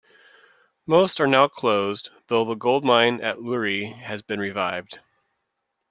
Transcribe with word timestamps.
Most 0.87 1.21
are 1.21 1.27
now 1.27 1.47
closed, 1.47 2.09
though 2.25 2.43
the 2.43 2.55
gold 2.55 2.83
mine 2.83 3.21
at 3.21 3.37
Luiri 3.37 3.93
has 4.01 4.23
been 4.23 4.39
revived. 4.39 4.97